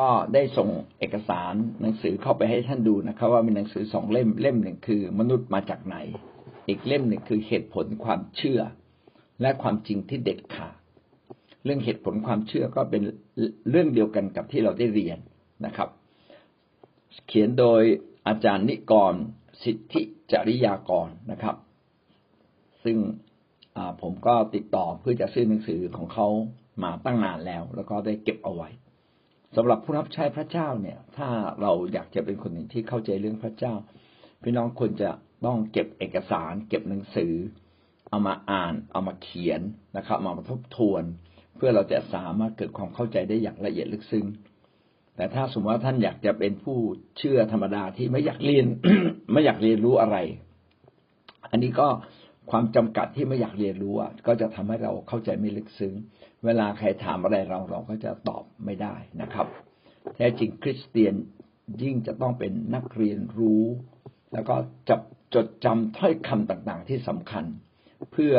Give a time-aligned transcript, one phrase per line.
[0.00, 0.68] ก็ได้ส่ง
[0.98, 5.96] เอกสารหนังสือเข้าไปให้ท่านดูนะครับ ว่ามีหนังสือสองเล่มเล่มหนึ่งคือ มนุษย์มาจากไหน
[6.68, 8.60] อีกเล่มหนึ่งคือเหตุผลความเชื่อ
[9.40, 10.74] และความจริงที่เด็ดขาด
[11.64, 13.02] เรื่องเหตุผลความเชื่อก็เป็น
[13.70, 15.18] เรื่องเดียวกันกับที่เราได้เรียน
[15.66, 15.88] นะครับ
[17.26, 17.82] เขียนโดย
[18.28, 19.14] อาจารย์นิกร
[19.62, 21.56] สิทธิจริยากรนะครับ
[22.84, 22.96] ซึ่ง
[24.02, 26.28] ผมก็ติดต่อเพื่อจะซื้อหนังสือของเขา
[26.82, 28.70] มาตั้งนานแล้ว แล้วก็ได้เก็บเอาไว้
[29.56, 31.28] สำหรับผู้รับใช้พระเจ้าเนี่ย ถ้า
[31.60, 33.74] เราอยากจะเป็นคนหนึ่งที่เข้าใจเรื่องพระเจ้า
[34.42, 35.10] พี่น้องควรจะ
[35.46, 37.34] ต้องเก็บเอกสาร เก็บหนังสือ
[38.08, 39.60] เอามาอ่าน เอามาเขียน
[39.96, 41.02] นะครับมาทบทวน
[41.56, 44.26] เพื่อเราจะสามารถเกิดความเข้าใจได้อย่างละเอียดลึกซึ้ง
[45.16, 46.78] แต่ถ้าสมมติว่าท่านอยากจะเป็นผู้
[47.18, 48.66] เชื่อธรรมดาที่ไม่อยากเรียน
[49.32, 50.16] ไม่อยากเรียนรู้อะไร
[51.50, 51.88] อันนี้ก็
[52.50, 53.94] ความจำกัดที่ไม่อยากเรียนรู้
[54.26, 55.94] ก็จะทำให้เราเข้าใจไม่ลึกซึ้ง
[56.44, 59.46] เวลาใครถามอะไรเราเราก็จะตอบไม่ได้นะครับ
[60.14, 61.14] แท้จริงคริสเตียน
[61.82, 63.64] ยิ่งจะต้องเป็นนักเรียนรู้
[64.32, 64.54] แล้วก็
[64.88, 65.00] จับ
[65.34, 67.44] จดจำถ้อยคำต่างๆ ที่สำคัญ
[68.12, 68.34] เพื่อ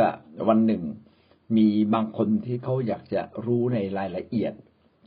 [0.48, 0.84] วันหนึ่ง
[1.58, 4.54] มีบางคนที่เขาอยากจะรู้ในรายละเอียด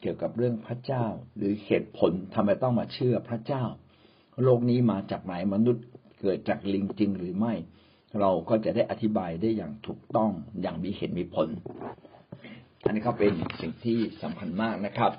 [0.00, 1.04] เกี่ยวกับเรื่องพระเจ้า
[1.36, 3.64] หรือเหตุผลทำไมต้องมาเชื่อพระเจ้า
[4.42, 5.84] โลกนี้มาจากไหนมนุษย์
[6.20, 7.54] เกิดจากลิงจริงหรือไม่
[8.20, 11.48] เราก็จะได้อธิบายได้อย่างถูกต้องอย่างมีเหตุมีผล
[12.84, 15.12] อันนี้ก็เป็นสิ่งที่สำคัญมากนะครับ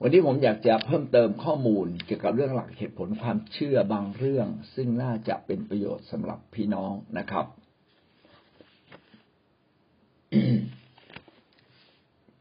[0.00, 7.46] วันนี้ผมอยากจะเพิ่มเติมข้อมูลเกี่ยวกับเรื่องหลักเหตุผลความเชื่อบางเรื่อง ซึ่งน่าจะเป็นประโยชน์สำหรับพี่น้องนะครับ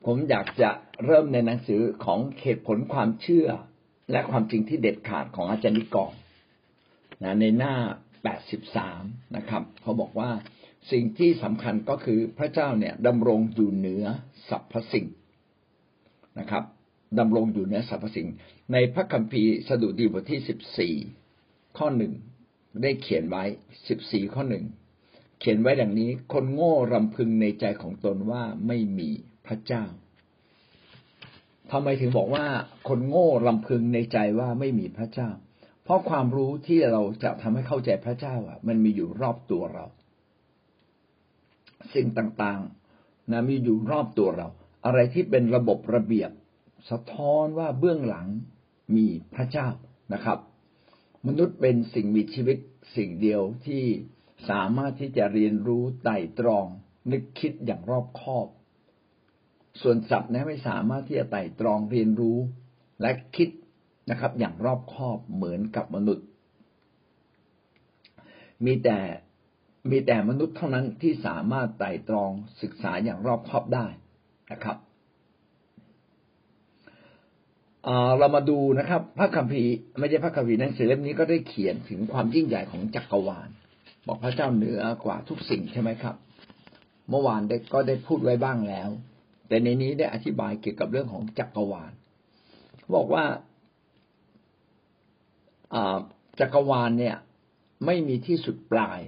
[0.06, 0.70] ผมอยากจะ
[1.06, 3.48] เริ่มในหนังสือของเหตุผลความเชื่อ
[4.12, 6.14] และความจริงที่เด็ดขาดของอาจารย์นิกร
[7.24, 7.76] นะในหน้า
[8.24, 9.04] แปดสิบสาม
[9.38, 10.30] นะครับเขาบอกว่า
[10.92, 14.06] สิ่งที่สำคัญก็คือพระเจ้าเนี่ยดำรงอยู่เหนือ
[14.50, 15.06] สรรพสิ่ง
[16.40, 16.64] นะครับ
[17.20, 18.28] ดำรงอยู่เหนือสรรพสิ่ง
[18.74, 20.96] ในพระคัมภีร์สดุดีบทที่สิบสี่
[21.78, 22.14] ข้อหนึ่ง
[22.82, 23.44] ได้เขียนไว้
[23.88, 24.66] สิบสี่ข้อหนึ่ง
[25.40, 29.10] เขียนไว้ดังนี้ คนโง่รำพึงในใจของตนว่าไม่มี
[29.48, 29.84] พระเจ้า
[31.72, 32.46] ทำไมถึงบอกว่า
[32.88, 35.30] คนโง่รำพึงในใจว่าไม่มีพระเจ้า
[35.84, 39.86] เพราะความรู้ที่เราจะทำให้เข้าใจพระเจ้าอะ มันมีอยู่รอบตัวเรา
[41.94, 44.48] สิ่งต่างๆนะมีอยู่รอบตัวเรา
[44.86, 46.32] อะไรที่เป็นระบบระเบียบ
[46.90, 48.28] สะท้อนว่าเบื้องหลัง
[48.96, 49.68] มีพระเจ้า
[50.14, 50.40] นะครับ
[51.28, 52.58] มนุษย์เป็นสิ่งมีชีวิต
[52.96, 53.84] สิ่งเดียวที่
[54.50, 56.66] สามารถที่จะเรียนรู้ไต่ตรอง
[57.12, 58.48] นึกคิดอย่างรอบคอบ
[59.82, 62.38] ส่วนสัตว์นะไม่สามารถที่จะไต่ตรองเรียนรู้
[63.02, 63.50] และคิด
[64.10, 66.26] นะครับ อย่างรอบคอบเหมือนกับมนุษย์
[68.66, 69.00] มีแต่
[69.92, 73.88] มีแต่มนุษย์เท่านั้นที่สามารถไต่ตรองศึกษาอย่างรอบคอบได้
[74.52, 74.78] นะครับ
[78.18, 83.50] เรามาดูนะครับ พระคัมภีร์ไม่ใช่พระคัมภีร์หนังสือเล่มนี้ก็ได้เขียนถึงความยิ่งใหญ่ของจักรวาล
[84.08, 86.16] บอกพระเจ้าเหนือกว่าทุกสิ่งใช่ไหมครับ
[87.10, 88.90] เมื่อวานได้ก็ได้พูดไว้บ้างแล้ว
[89.48, 91.92] แต่ในนี้ได้อธิบายเกี่ยวกับเรื่องของจักรวาล
[92.96, 93.24] บอกว่า
[96.40, 97.18] จักรวาลเนี่ย
[97.86, 99.00] ไม่มีที่สุดปลาย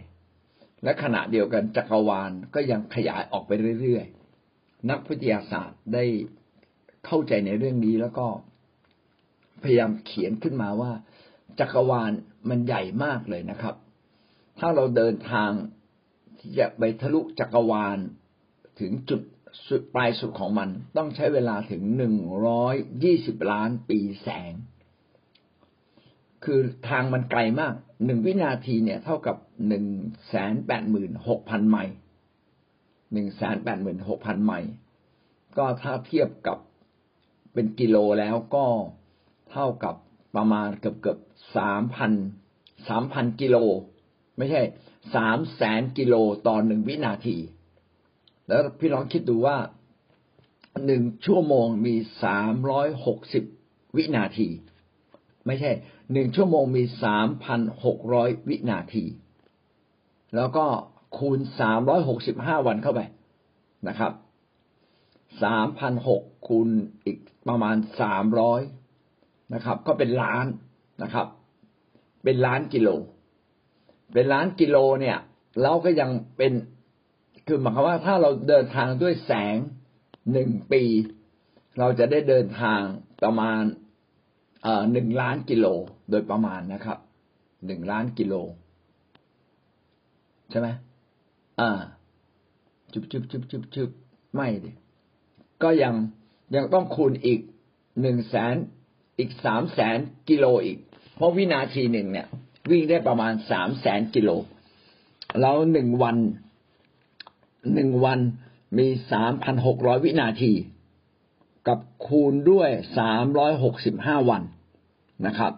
[0.83, 3.51] และขณะเดียวกันจักรวาลก็ยังขยายออกไป
[3.81, 6.05] เรื่อยๆ นักวิทยาศาสตร์ได้
[7.05, 8.27] เข้าใจในเรื่องนี้แล้วก็
[9.63, 10.91] พยายามเขียนขึ้นมาว่า
[11.59, 12.11] จักรวาล
[12.49, 13.75] มันใหญ่มากเลยนะครับ
[14.59, 15.51] ถ้าเราเดินทาง
[16.39, 17.97] ที่จะไปทะลุจักรวาล
[18.79, 19.21] ถึงจุด
[19.67, 22.15] สุดปลายสุดของมัน ต้องใช้เวลาถึงหนึ่ง
[22.47, 24.53] ร้อยยี่สิบล้านปีแสง
[26.43, 26.59] คือ
[26.89, 27.73] ทางมันไกลมาก
[28.05, 29.37] หนึ่งวินาทีเนี่ย เท่ากับ
[29.67, 29.85] หนึ่ง
[30.29, 31.93] แสนแปดหมื่นหกพันไมล์
[33.13, 34.69] หนึ่งแสนแปดหมื่นหกพันไมล์
[35.57, 36.57] ก็ถ้าเทียบกับ
[37.53, 38.65] เป็นกิโลแล้วก็
[39.51, 39.95] เท่ากับ
[40.35, 41.19] ประมาณเกือบเกือบ
[41.57, 42.11] สามพัน
[42.87, 43.57] สามพันกิโล
[44.37, 44.61] ไม่ใช่
[45.15, 46.15] สามแสนกิโล
[46.47, 47.37] ต่อหนึ่งวินาที
[48.47, 49.57] แล้วพี่ลองคิดดูว่า
[50.85, 53.43] หนึ่งชั่วโมงมีสามร้อยหกสิบ
[53.97, 54.47] วินาที
[55.45, 55.71] ไม่ใช่
[56.11, 59.05] หนึ่งชั่วโมงมีสามพันหกร้อยวินาที
[60.35, 60.65] แล้วก็
[61.17, 63.01] คูณสามร้อยหกสิบห้าวันเข้าไป
[63.87, 64.11] นะครับ
[65.43, 66.69] สามพันหกคูณ
[67.05, 67.17] อีก
[67.47, 68.61] ประมาณสามร้อย
[69.53, 70.45] นะครับ ก็เป็นล้าน
[71.03, 71.27] นะครับ
[72.23, 72.89] เป็นล้านกิโล
[74.13, 75.17] เป็นล้านกิโลเนี่ย
[75.61, 76.53] เราก็ยังเป็น
[77.47, 79.57] คือหมายความว่าถ้าเราเดินทางด้วยแสง
[80.31, 80.83] หนึ่งปี
[81.79, 82.81] เราจะได้เดินทาง
[83.23, 83.61] ประมาณ
[84.91, 85.65] หนึ่งล้านกิโล
[86.09, 86.97] โดยประมาณนะครับ
[87.65, 88.33] หนึ่งล้านกิโล
[90.49, 90.67] ใช่ไหม
[91.59, 91.69] อ่า
[92.93, 93.89] จุบจุบจุบจุบจุบ
[94.35, 94.71] ไม่ดิ
[95.63, 95.93] ก็ยัง
[96.55, 97.39] ยังต้องคูณอีก
[98.01, 98.55] หนึ่งแสน
[99.19, 99.97] อีกสามแสน
[100.29, 100.77] กิโลอีก
[101.15, 102.27] เพราะวินาทีหนึ่งเนี่ย
[102.69, 104.29] วิ่งได้ประมาณสามแสนกิโล
[105.41, 106.17] แล้วหนึ่งวัน
[107.73, 108.19] หนึ่งวัน
[108.77, 110.51] มีสามพันหกร้อยวินาที
[111.67, 114.43] กับคูณด้วยสามร้อยหกสิบห้าวัน
[115.25, 115.53] นะครับ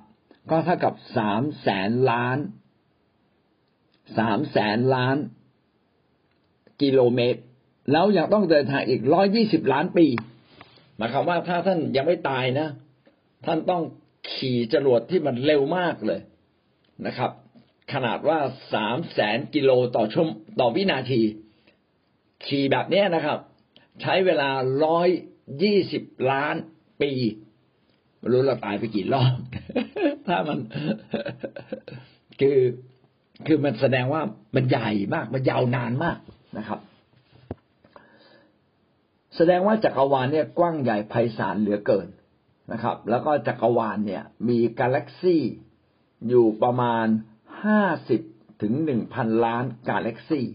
[0.50, 2.38] ก็เท่ากับสามแสนล้าน
[4.18, 5.18] สามแสนล้าน
[6.82, 7.42] กิโลเมตร
[7.92, 10.08] แล้วยังต้องเดินทางอีกร้อยยี่สิบล้านปี
[10.98, 12.68] หมายความว่าถ้าท่านยังไม่ตายนะ
[13.46, 13.84] ท่านต้อง
[14.32, 16.22] ขี่จรวดที่มันเร็วมากเลย
[17.06, 17.32] นะครับ
[17.94, 18.40] ขนาดว่า
[18.74, 20.28] สามแสนกิโลต่อชั่ว
[20.60, 21.22] ต่อวินาที
[22.46, 23.40] ขี่แบบนี้นะครับ
[24.02, 24.50] ใช้เวลา
[24.86, 25.08] ร้อย
[25.62, 26.56] ยี่สิบล้าน
[27.02, 27.12] ปี
[28.32, 29.36] รู้เราตายไปกี่รอบ
[30.28, 30.60] ถ้ามัน
[32.40, 32.60] คือ
[33.48, 34.22] คือมันแสดงว่า
[34.56, 36.18] มันใหญ่มาก มันยาวนานมาก
[36.58, 36.80] นะครับ
[39.36, 42.08] แสดงว่าจักรวาลเนี่ยกว้างใหญ่ไพศาลเหลือเกิน
[42.72, 45.44] นะครับ แล้วก็จักรวาลเนี่ย มีกาแล็กซี่
[46.28, 47.08] อยู่ประมาณ
[47.64, 48.22] ห้าสิบ
[48.62, 50.46] ถึงหนึ่งพันล้านกาแล็กซี่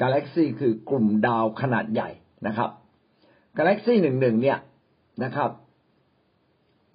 [0.00, 2.10] กาแล็กซี่คือกลุ่มดาวขนาดใหญ่
[2.46, 2.70] นะครับ
[3.58, 4.58] กาแล็กซี่หนึ่งหนึ่งเนี่ย
[5.24, 5.50] นะครับ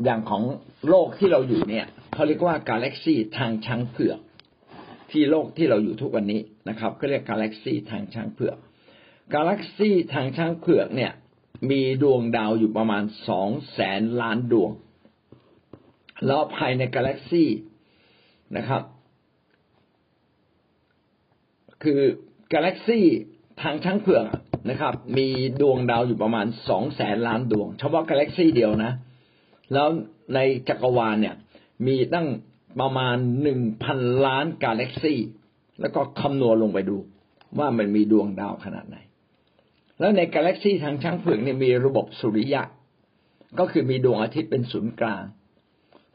[0.04, 0.44] อย่างของ
[0.90, 4.20] โลกที่เราอยู่เนี่ยเขาเรียกว่ากาแล็กซี่ทางช้างเผือก
[5.12, 8.58] ที่โลกที่เราอยู่ทุกวันนี้นะครับก็เรียกกาแล็กซี่ทางช้างเผือก
[9.34, 11.12] กาแล็กซี่ทางช้างเผือกเนี่ย
[11.72, 14.72] มีดวงดาวอยู่ประมาณสองแสนล้านดวง
[16.26, 17.50] แล้วภายในกาแล็กซี่
[18.58, 18.84] นะครับ
[21.84, 22.02] คือ
[22.54, 23.06] กาแล็กซี่
[23.62, 24.26] ทางช้างเผือก
[24.70, 25.28] นะครับ มี
[25.62, 28.92] ดวงดาวอยู่ประมาณสองแสนล้านดวง เฉพาะกาแล็กซี่เดียวนะ
[29.74, 29.88] แล้ว
[30.36, 30.40] ใน
[30.70, 31.36] จักรวาลเนี่ย
[31.88, 32.28] มีตั้ง
[32.82, 35.20] ประมาณหนึ่งพันล้านกาแล็กซี่
[35.82, 36.98] แล้วก็คำนวณลงไปดู
[37.58, 38.98] ว่ามันมีดวงดาวขนาดไหน
[40.00, 42.62] แล้วในกาแล็กซี่ทางช้างเผือกเนี่ยมีระบบสุริยะ
[43.60, 45.24] ก็คือมีดวงอาทิตย์เป็นศูนย์กลาง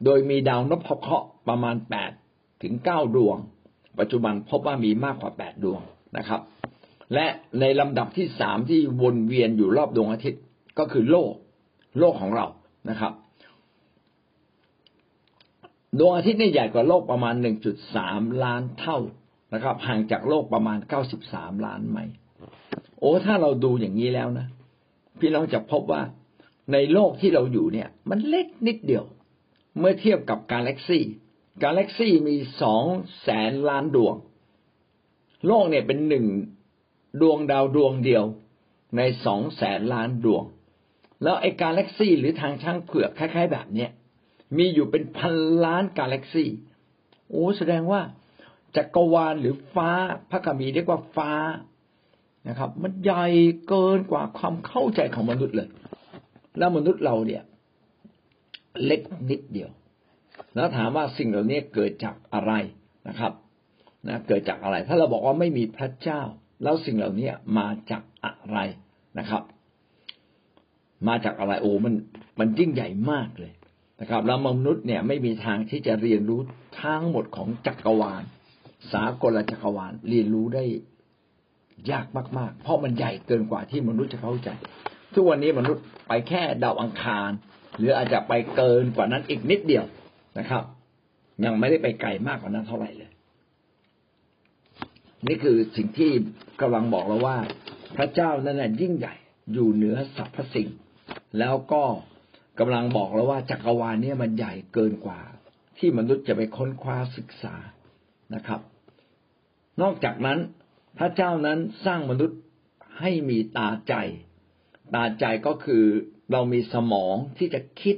[0.04, 2.12] โดยมีดาวนพเคราะห์ประมาณแปด
[2.62, 3.36] ถึงเก้าดวง
[3.98, 5.80] ปัจจุบันพบว่ามีมากกว่าแปดดวง
[6.16, 6.40] นะครับ
[7.14, 7.26] และ
[7.60, 10.42] ในลำดับที่สามที่วนเวียนอยู่รอบดวงอาทิตย์
[10.78, 11.32] ก็คือโลก
[11.98, 12.46] โลกของเรา
[12.90, 13.12] นะครับ
[15.98, 17.34] ดวงอาทิตย์นี่ใหญ่กว่าโลกประมาณ
[17.90, 18.98] 1.3ล้านเท่า
[19.54, 20.78] นะครับ ห่างจากโลกประมาณ
[21.20, 22.14] 93ล้านไมล์
[23.00, 24.46] โอ้ถ้าเราดูอย่างนี้แล้วนะ
[25.20, 26.02] พี่น้องจะพบว่า
[26.72, 29.04] ในโลกที่เราอยู่เนี่ย มันเล็กนิดเดียว
[29.78, 31.04] เมื่อเทียบกับกาแล็กซี่
[31.64, 32.84] กาแล็กซี่มีสอง
[33.22, 34.16] แสนล้านดวง
[35.46, 36.26] โลกเนี่ยเป็นหนึ่ง
[37.20, 38.24] ดวงดาวดวงเดียว
[38.96, 40.44] ในสองแสนล้านดวง
[41.22, 43.90] แล้วไอ้กาแล็กซี่หรือทางช่างเผือกคล้าย ๆ แบบเนี้ย
[44.56, 45.34] มีอยู่เป็นพัน
[45.64, 46.50] ล้านกาแล็กซี่
[47.30, 48.00] โอ้แสดงว่า
[48.76, 49.90] จักรวาลหรือฟ้า
[50.30, 51.32] พระกมีเรียกว่าฟ้า
[52.48, 53.24] นะครับ มันใหญ่
[53.68, 55.68] เกินกว่าความเข้าใจของมนุษย์เลย
[56.58, 57.42] แล้วมนุษย์เราเนี่ย
[58.84, 59.00] เล็ก
[59.30, 59.70] นิดเดียว
[60.54, 62.52] แล้วถามว่าสิ่งเหล่านี้เกิดจากอะไร
[63.08, 63.32] นะครับ
[64.08, 66.22] นะเกิดจากอะไร ถ้าเราบอกว่าไม่มีพระเจ้า
[66.62, 68.58] แล้วสิ่งเหล่านี้มาจากอะไร
[69.18, 69.42] นะครับ
[71.08, 71.94] มาจากอะไรโอ้มัน
[72.38, 73.52] มันยิ่งใหญ่มากเลย
[74.00, 76.40] นะครับ แล้วมนุษย์เนี่ยไม่มีทางที่จะเรียนรู้
[76.82, 78.22] ทั้งหมดของจักรวาล
[78.92, 80.64] สากลจักรวาลเรียนรู้ได้
[81.90, 82.06] ยาก
[82.38, 84.48] มาก ๆ เพราะมันใหญ่เกินกว่าที่มนุษย์จะเข้าใจ
[85.14, 87.30] ทุกวันนี้มนุษย์ไปแค่ดาวอังคาร
[87.78, 89.84] หรืออาจจะไปเกินกว่านั้นอีกนิดเดียว
[90.38, 90.62] นะครับ
[91.44, 93.10] ยังไม่ได้ไปไกลมากกว่านั้นเท่าไหร่เลย
[95.26, 96.10] นี่คือสิ่งที่
[96.60, 97.36] กำลังบอกเราว่า
[97.96, 99.14] พระเจ้านั้นยิ่งใหญ่
[99.52, 100.68] อยู่เหนือสรรพสิ่ง
[101.38, 101.82] แล้วก็
[102.58, 105.20] กำลังบอกแล้วว่าจักรวาลนี้มันใหญ่เกินกว่า
[105.78, 107.54] ที่มนุษย์จะไปค้นคว้าศึกษา
[108.34, 108.60] นะครับ
[109.82, 110.38] นอกจากนั้น
[110.98, 112.38] พระเจ้านั้นสร้างมนุษย์
[113.00, 113.94] ให้มีตาใจ
[114.94, 115.84] ตาใจก็คือ
[116.32, 117.96] เรามีสมองที่จะคิด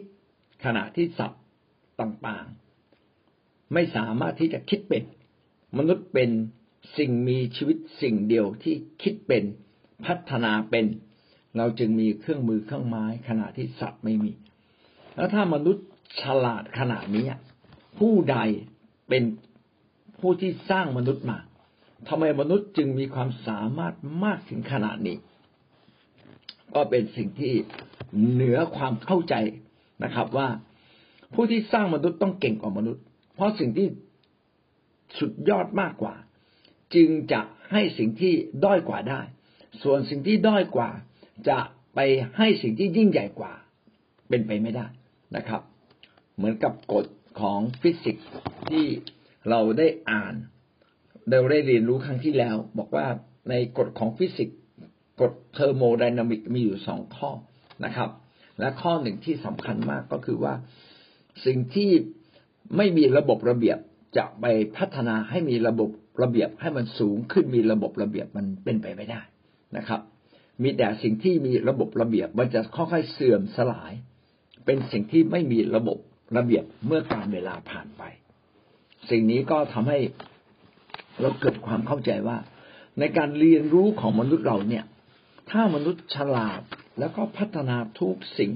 [0.64, 1.42] ขณะที่สัตว์
[2.00, 5.02] ต่างๆ ไม่สามารถที่จะคิดเป็น
[5.78, 6.30] มนุษย์เป็น
[6.96, 9.44] สิ่งมีชีวิตสิ่งเดียวที่คิดเป็น
[10.06, 10.86] พัฒนาเป็น
[11.56, 14.32] เราจึงมีเครื่องมือเครื่องไม้ ขณะที่สัตว์ไม่มี
[15.16, 15.86] แล้วถ้ามนุษย์
[16.22, 17.26] ฉลาดขนาดนี้
[17.98, 18.38] ผู้ใด
[19.08, 19.24] เป็น
[20.20, 21.38] ผู้ที่สร้างมนุษย์มา
[22.08, 25.16] ทำไมมนุษย์จึงมีความสามารถมากถึงขนาดนี้
[26.74, 27.54] ก็เป็นสิ่งที่
[28.30, 29.34] เหนือความเข้าใจ
[30.04, 30.48] นะครับว่า
[31.34, 33.02] ผู้ที่สร้างมนุษย์ต้องเก่งกว่ามนุษย์
[33.34, 33.88] เพราะสิ่งที่
[35.18, 36.14] สุดยอดมากกว่า
[36.94, 37.40] จึงจะ
[37.72, 39.20] ให้สิ่งที่ด้อยกว่าได้
[39.82, 40.90] ส่วนสิ่งที่ด้อยกว่า
[41.48, 41.58] จะ
[41.94, 41.98] ไป
[42.36, 43.52] ให้สิ่งที่ยิ่งใหญ่กว่า
[44.28, 44.86] เป็นไปไม่ได้
[45.36, 45.62] นะครับ
[46.36, 47.06] เหมือนกับกฎ
[47.40, 48.28] ของฟิสิกส์
[48.70, 48.86] ที่
[49.50, 50.34] เราได้อ่าน
[51.30, 53.06] เราได้เรียนรู้ครั้งที่แล้ว บอกว่า
[53.50, 54.58] ในกฎของฟิสิกส์
[55.20, 57.30] กฎเทอร์โมไดนามิกมีอยู่สองข้อ
[57.84, 58.10] นะครับ
[58.60, 60.54] และข้อหนึ่งที่สำคัญมากก็คือว่า
[61.46, 61.90] สิ่งที่
[62.76, 63.78] ไม่มีระบบระเบียบ
[64.16, 64.44] จะไป
[64.76, 65.90] พัฒนาให้มีระบบ
[66.22, 69.20] ระเบียบให้มันสูงขึ้นมีระบบระเบียบมันเป็นไปไม่ได้
[69.76, 70.00] นะครับ
[70.62, 73.92] มีแต่สิ่งที่มีระบบระเบียบมันจะค่อยๆเสื่อมสลาย
[74.64, 75.98] เป็นสิ่งที่ไม่มีระบบ
[76.36, 78.02] ระเบียบเมื่อการเวลาผ่านไป
[79.10, 79.98] สิ่งนี้ก็ทำให้
[81.20, 82.38] เราเกิดความเข้าใจว่า
[82.98, 84.84] ในการเรียนรู้ของมนุษย์เราเนี่ย
[85.50, 86.60] ถ้ามนุษย์ฉลาด
[86.98, 88.52] แล้วก็พัฒนาทุกสิ่ง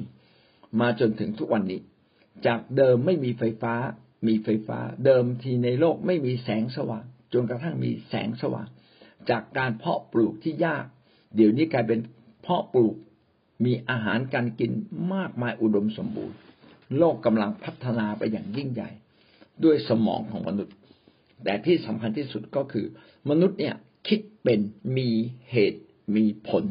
[0.81, 1.81] มาจนถึงทุกวันนี้
[2.47, 3.75] จากเดิมไม่มีไฟฟ้า
[4.27, 8.69] มีไฟฟ้า เดิมทีในโลกไม่มีแสงสว่าง จนกระทั่งมีแสงสว่าง
[9.31, 10.85] จากการเพาะปลูกที่ยาก
[11.37, 12.01] เดี๋ยวนี้กลายเป็น
[12.43, 12.97] เพาะปลูก
[13.65, 14.73] มีอาหารการกิน
[15.15, 16.37] มากมายอุดมสมบูรณ์
[16.99, 18.91] โลกกำลังพัฒนาไปอย่างยิ่งใหญ่
[19.65, 20.75] ด้วยสมองของมนุษย์
[21.45, 22.87] แต่ที่สำคัญที่สุดก็คือ
[23.31, 23.75] มนุษย์เนี่ย
[24.09, 24.61] คิดเป็น
[24.97, 25.09] มี
[25.51, 25.83] เหตุ
[26.17, 26.65] มีผล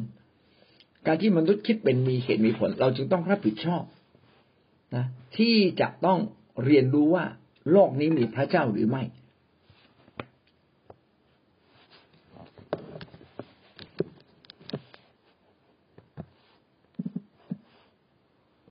[1.05, 3.83] การที่มนุษย์คิดเป็นมีเหตุมีผล เราจึงต้องรับผิดชอบ
[4.95, 5.05] นะ
[5.37, 6.19] ที่จะต้อง
[6.65, 7.25] เรียนรู้ว่า
[7.71, 9.03] โลกนี้มีพระเจ้าหรือไม่